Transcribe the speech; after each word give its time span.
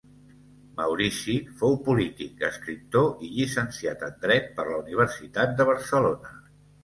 Maurici 0.77 1.33
fou 1.59 1.75
polític, 1.89 2.39
escriptor 2.47 3.21
i 3.27 3.29
llicenciat 3.35 4.07
en 4.09 4.17
dret 4.25 4.49
per 4.57 4.67
la 4.71 4.79
Universitat 4.81 5.53
de 5.61 5.71
Barcelona. 5.71 6.35